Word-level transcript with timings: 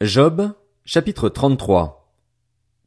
Job, 0.00 0.52
chapitre 0.84 1.28
33 1.28 2.12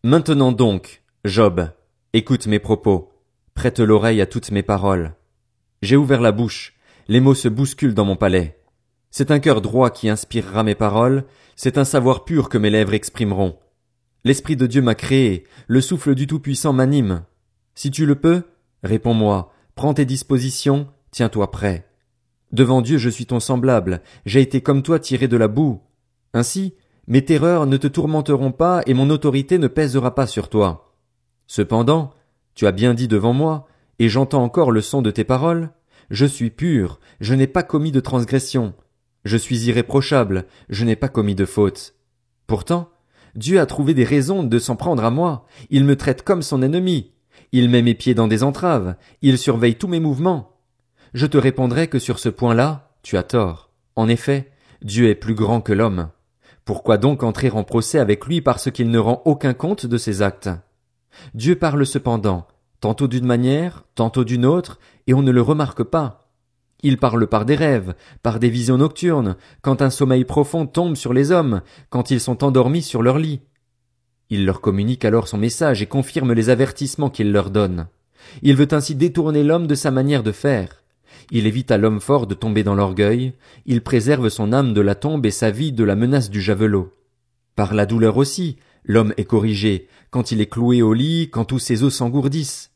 Maintenant 0.03 0.51
donc, 0.51 1.03
Job, 1.23 1.71
écoute 2.11 2.47
mes 2.47 2.59
propos, 2.59 3.13
prête 3.53 3.79
l'oreille 3.79 4.19
à 4.19 4.25
toutes 4.25 4.51
mes 4.51 4.61
paroles. 4.61 5.15
J'ai 5.81 5.95
ouvert 5.95 6.19
la 6.19 6.33
bouche, 6.33 6.75
les 7.07 7.21
mots 7.21 7.33
se 7.33 7.47
bousculent 7.47 7.93
dans 7.93 8.03
mon 8.03 8.17
palais. 8.17 8.59
C'est 9.09 9.31
un 9.31 9.39
cœur 9.39 9.61
droit 9.61 9.89
qui 9.89 10.09
inspirera 10.09 10.63
mes 10.63 10.75
paroles, 10.75 11.23
c'est 11.55 11.77
un 11.77 11.85
savoir 11.85 12.25
pur 12.25 12.49
que 12.49 12.57
mes 12.57 12.69
lèvres 12.69 12.93
exprimeront. 12.93 13.57
L'Esprit 14.25 14.57
de 14.57 14.67
Dieu 14.67 14.81
m'a 14.81 14.93
créé, 14.93 15.45
le 15.67 15.79
souffle 15.79 16.13
du 16.13 16.27
Tout-Puissant 16.27 16.73
m'anime. 16.73 17.23
Si 17.73 17.89
tu 17.89 18.05
le 18.05 18.15
peux, 18.15 18.43
réponds-moi, 18.83 19.53
prends 19.75 19.93
tes 19.93 20.05
dispositions, 20.05 20.89
tiens-toi 21.11 21.51
prêt. 21.51 21.87
Devant 22.51 22.81
Dieu 22.81 22.97
je 22.97 23.09
suis 23.09 23.27
ton 23.27 23.39
semblable, 23.39 24.01
j'ai 24.25 24.41
été 24.41 24.59
comme 24.59 24.83
toi 24.83 24.99
tiré 24.99 25.29
de 25.29 25.37
la 25.37 25.47
boue. 25.47 25.81
Ainsi, 26.33 26.75
mes 27.07 27.23
terreurs 27.23 27.65
ne 27.67 27.77
te 27.77 27.87
tourmenteront 27.87 28.51
pas 28.51 28.81
et 28.85 28.93
mon 28.93 29.09
autorité 29.09 29.57
ne 29.57 29.67
pèsera 29.67 30.13
pas 30.13 30.27
sur 30.27 30.49
toi. 30.49 30.93
Cependant, 31.47 32.11
tu 32.53 32.67
as 32.67 32.73
bien 32.73 32.93
dit 32.93 33.07
devant 33.07 33.33
moi, 33.33 33.67
et 33.99 34.09
j'entends 34.09 34.43
encore 34.43 34.71
le 34.71 34.81
son 34.81 35.01
de 35.01 35.11
tes 35.11 35.23
paroles. 35.23 35.69
Je 36.09 36.25
suis 36.25 36.49
pur, 36.49 36.99
je 37.21 37.33
n'ai 37.33 37.47
pas 37.47 37.63
commis 37.63 37.91
de 37.91 38.01
transgression. 38.01 38.73
Je 39.23 39.37
suis 39.37 39.65
irréprochable, 39.67 40.45
je 40.69 40.83
n'ai 40.83 40.95
pas 40.95 41.07
commis 41.07 41.35
de 41.35 41.45
faute. 41.45 41.95
Pourtant, 42.45 42.89
Dieu 43.35 43.59
a 43.59 43.65
trouvé 43.65 43.93
des 43.93 44.03
raisons 44.03 44.43
de 44.43 44.59
s'en 44.59 44.75
prendre 44.75 45.05
à 45.05 45.11
moi. 45.11 45.45
Il 45.69 45.85
me 45.85 45.95
traite 45.95 46.23
comme 46.23 46.41
son 46.41 46.61
ennemi. 46.61 47.11
Il 47.51 47.69
met 47.69 47.81
mes 47.81 47.93
pieds 47.93 48.15
dans 48.15 48.27
des 48.27 48.43
entraves. 48.43 48.95
Il 49.21 49.37
surveille 49.37 49.75
tous 49.75 49.87
mes 49.87 49.99
mouvements. 49.99 50.57
Je 51.13 51.25
te 51.25 51.37
répondrai 51.37 51.87
que 51.87 51.99
sur 51.99 52.19
ce 52.19 52.29
point-là, 52.29 52.91
tu 53.01 53.15
as 53.15 53.23
tort. 53.23 53.71
En 53.95 54.09
effet, 54.09 54.51
Dieu 54.81 55.09
est 55.09 55.15
plus 55.15 55.35
grand 55.35 55.61
que 55.61 55.73
l'homme. 55.73 56.09
Pourquoi 56.67 56.97
donc 56.97 57.23
entrer 57.23 57.49
en 57.49 57.63
procès 57.63 57.97
avec 57.97 58.25
lui 58.25 58.41
parce 58.41 58.69
qu'il 58.71 58.91
ne 58.91 58.99
rend 58.99 59.21
aucun 59.23 59.53
compte 59.53 59.85
de 59.85 59.97
ses 59.97 60.21
actes? 60.21 60.49
Dieu 61.33 61.55
parle 61.55 61.85
cependant, 61.85 62.45
tantôt 62.81 63.07
d'une 63.07 63.25
manière, 63.25 63.85
tantôt 63.95 64.25
d'une 64.25 64.45
autre, 64.45 64.77
et 65.07 65.13
on 65.13 65.21
ne 65.21 65.31
le 65.31 65.41
remarque 65.41 65.83
pas. 65.83 66.29
Il 66.83 66.97
parle 66.97 67.25
par 67.27 67.45
des 67.45 67.55
rêves, 67.55 67.95
par 68.21 68.37
des 68.37 68.49
visions 68.49 68.77
nocturnes, 68.79 69.37
quand 69.61 69.81
un 69.81 69.89
sommeil 69.89 70.25
profond 70.25 70.65
tombe 70.65 70.97
sur 70.97 71.13
les 71.13 71.31
hommes, 71.31 71.61
quand 71.89 72.11
ils 72.11 72.19
sont 72.19 72.43
endormis 72.43 72.81
sur 72.81 73.01
leur 73.01 73.17
lit. 73.17 73.39
Il 74.29 74.45
leur 74.45 74.59
communique 74.59 75.05
alors 75.05 75.29
son 75.29 75.37
message 75.37 75.81
et 75.81 75.87
confirme 75.87 76.33
les 76.33 76.49
avertissements 76.49 77.09
qu'il 77.09 77.31
leur 77.31 77.49
donne. 77.49 77.87
Il 78.41 78.57
veut 78.57 78.67
ainsi 78.71 78.93
détourner 78.93 79.41
l'homme 79.41 79.67
de 79.67 79.75
sa 79.75 79.89
manière 79.89 80.21
de 80.21 80.33
faire. 80.33 80.83
Il 81.31 81.47
évite 81.47 81.71
à 81.71 81.77
l'homme 81.77 81.99
fort 81.99 82.27
de 82.27 82.33
tomber 82.33 82.63
dans 82.63 82.75
l'orgueil, 82.75 83.33
il 83.65 83.81
préserve 83.81 84.29
son 84.29 84.53
âme 84.53 84.73
de 84.73 84.81
la 84.81 84.95
tombe 84.95 85.25
et 85.25 85.31
sa 85.31 85.51
vie 85.51 85.71
de 85.71 85.83
la 85.83 85.95
menace 85.95 86.29
du 86.29 86.41
javelot. 86.41 86.93
Par 87.55 87.73
la 87.73 87.85
douleur 87.85 88.17
aussi, 88.17 88.57
l'homme 88.83 89.13
est 89.17 89.25
corrigé, 89.25 89.87
quand 90.09 90.31
il 90.31 90.41
est 90.41 90.49
cloué 90.49 90.81
au 90.81 90.93
lit, 90.93 91.29
quand 91.31 91.45
tous 91.45 91.59
ses 91.59 91.83
os 91.83 91.93
s'engourdissent. 91.93 92.71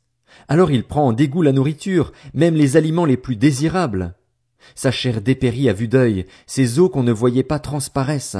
Alors 0.48 0.72
il 0.72 0.84
prend 0.84 1.08
en 1.08 1.14
dégoût 1.14 1.42
la 1.42 1.52
nourriture, 1.52 2.12
même 2.34 2.56
les 2.56 2.78
aliments 2.78 3.06
les 3.06 3.18
plus 3.18 3.36
désirables. 3.36 4.16
Sa 4.76 4.92
chair 4.92 5.22
dépérit 5.22 5.70
à 5.70 5.74
vue 5.74 5.88
d'œil, 5.88 6.26
ses 6.46 6.80
os 6.80 6.90
qu'on 6.90 7.04
ne 7.04 7.12
voyait 7.12 7.44
pas 7.44 7.60
transparaissent. 7.60 8.38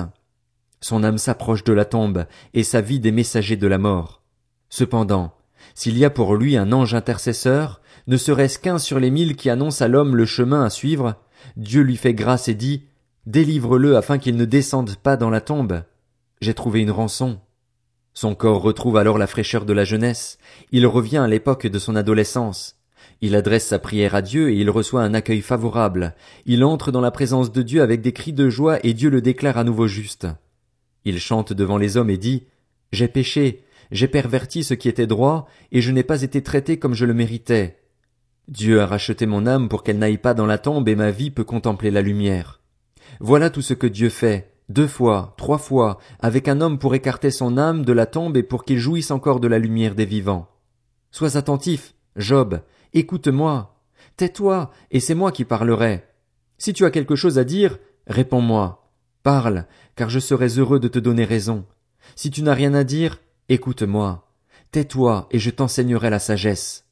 Son 0.80 1.04
âme 1.04 1.18
s'approche 1.18 1.64
de 1.64 1.74
la 1.74 1.86
tombe, 1.86 2.26
et 2.54 2.64
sa 2.64 2.82
vie 2.82 3.00
des 3.00 3.12
messagers 3.12 3.58
de 3.58 3.68
la 3.68 3.78
mort. 3.78 4.24
Cependant, 4.70 5.34
s'il 5.76 5.98
y 5.98 6.06
a 6.06 6.10
pour 6.10 6.36
lui 6.36 6.58
un 6.58 6.72
ange 6.72 6.94
intercesseur, 6.94 7.82
ne 8.08 8.18
serait-ce 8.18 8.60
qu'un 8.60 8.78
sur 8.78 9.00
les 9.00 9.12
mille 9.12 9.36
qui 9.36 9.50
annonce 9.50 9.82
à 9.82 9.88
l'homme 9.88 10.16
le 10.16 10.26
chemin 10.26 10.64
à 10.64 10.70
suivre, 10.70 11.16
Dieu 11.58 11.82
lui 11.82 11.98
fait 11.98 12.14
grâce 12.14 12.48
et 12.48 12.56
dit, 12.56 12.86
Délivre-le 13.26 13.98
afin 13.98 14.18
qu'il 14.18 14.36
ne 14.36 14.46
descende 14.46 14.96
pas 14.96 15.18
dans 15.18 15.30
la 15.30 15.42
tombe. 15.42 15.84
J'ai 16.42 16.56
trouvé 16.56 16.82
une 16.82 16.92
rançon. 16.92 17.40
Son 18.14 18.36
corps 18.36 18.62
retrouve 18.62 18.98
alors 18.98 19.18
la 19.18 19.28
fraîcheur 19.28 19.64
de 19.64 19.74
la 19.74 19.86
jeunesse, 19.86 20.38
il 20.72 20.86
revient 20.88 21.18
à 21.18 21.28
l'époque 21.28 21.68
de 21.68 21.80
son 21.80 21.96
adolescence. 21.96 22.78
Il 23.22 23.36
adresse 23.36 23.68
sa 23.68 23.78
prière 23.78 24.16
à 24.16 24.24
Dieu 24.24 24.50
et 24.50 24.56
il 24.56 24.70
reçoit 24.70 25.04
un 25.04 25.14
accueil 25.14 25.42
favorable. 25.42 26.16
Il 26.46 26.64
entre 26.64 26.92
dans 26.92 27.02
la 27.02 27.12
présence 27.12 27.52
de 27.52 27.62
Dieu 27.62 27.84
avec 27.84 28.02
des 28.02 28.14
cris 28.14 28.34
de 28.34 28.50
joie 28.50 28.80
et 28.84 28.94
Dieu 28.94 29.10
le 29.12 29.22
déclare 29.22 29.58
à 29.58 29.64
nouveau 29.64 29.88
juste. 29.88 30.28
Il 31.06 31.20
chante 31.20 31.54
devant 31.54 31.78
les 31.78 31.98
hommes 31.98 32.10
et 32.10 32.18
dit, 32.18 32.48
J'ai 32.92 33.08
péché, 33.08 33.64
j'ai 33.92 34.08
perverti 34.08 34.64
ce 34.64 34.74
qui 34.74 34.90
était 34.90 35.08
droit, 35.08 35.48
et 35.72 35.82
je 35.82 35.92
n'ai 35.92 36.04
pas 36.04 36.22
été 36.22 36.42
traité 36.42 36.80
comme 36.80 36.94
je 36.94 37.06
le 37.06 37.14
méritais. 37.14 37.78
Dieu 38.48 38.82
a 38.82 38.86
racheté 38.86 39.26
mon 39.26 39.46
âme 39.46 39.70
pour 39.70 39.84
qu'elle 39.84 40.00
n'aille 40.00 40.18
pas 40.18 40.34
dans 40.34 40.46
la 40.46 40.58
tombe 40.58 40.88
et 40.90 40.96
ma 40.96 41.12
vie 41.12 41.32
peut 41.32 41.44
contempler 41.44 41.92
la 41.92 42.02
lumière. 42.02 42.62
Voilà 43.20 43.50
tout 43.50 43.62
ce 43.62 43.74
que 43.74 43.88
Dieu 43.88 44.10
fait, 44.10 44.54
deux 44.70 44.88
fois, 44.88 45.36
trois 45.38 45.58
fois, 45.58 46.00
avec 46.20 46.48
un 46.48 46.62
homme 46.62 46.80
pour 46.80 46.96
écarter 46.96 47.32
son 47.32 47.58
âme 47.58 47.86
de 47.86 47.94
la 47.94 48.06
tombe 48.06 48.38
et 48.38 48.44
pour 48.44 48.66
qu'il 48.66 48.80
jouisse 48.80 49.12
encore 49.12 49.40
de 49.40 49.48
la 49.48 49.60
lumière 49.60 49.96
des 49.96 50.06
vivants. 50.06 50.48
Sois 51.12 51.38
attentif, 51.38 51.94
Job, 52.16 52.62
écoute-moi. 52.94 53.76
Tais-toi, 54.18 54.72
et 54.92 55.00
c'est 55.00 55.16
moi 55.16 55.32
qui 55.32 55.46
parlerai. 55.46 56.06
Si 56.58 56.74
tu 56.74 56.86
as 56.86 56.92
quelque 56.92 57.16
chose 57.16 57.38
à 57.38 57.44
dire, 57.44 57.78
réponds-moi. 58.08 58.90
Parle, 59.24 59.66
car 59.96 60.10
je 60.10 60.20
serai 60.20 60.48
heureux 60.58 60.80
de 60.80 60.88
te 60.88 61.00
donner 61.00 61.26
raison. 61.26 61.66
Si 62.16 62.32
tu 62.32 62.42
n'as 62.42 62.54
rien 62.54 62.74
à 62.74 62.84
dire, 62.84 63.20
écoute-moi. 63.54 64.28
Tais-toi, 64.72 65.28
et 65.32 65.40
je 65.40 65.50
t'enseignerai 65.50 66.10
la 66.10 66.20
sagesse. 66.20 66.86